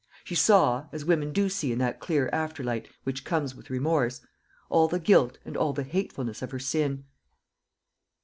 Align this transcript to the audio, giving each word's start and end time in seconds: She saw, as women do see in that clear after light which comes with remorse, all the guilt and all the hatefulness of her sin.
She 0.23 0.33
saw, 0.33 0.87
as 0.91 1.05
women 1.05 1.31
do 1.31 1.47
see 1.47 1.71
in 1.71 1.77
that 1.77 1.99
clear 1.99 2.27
after 2.33 2.63
light 2.63 2.87
which 3.03 3.23
comes 3.23 3.53
with 3.53 3.69
remorse, 3.69 4.21
all 4.67 4.87
the 4.87 4.99
guilt 4.99 5.37
and 5.45 5.55
all 5.55 5.73
the 5.73 5.83
hatefulness 5.83 6.41
of 6.41 6.49
her 6.49 6.57
sin. 6.57 7.03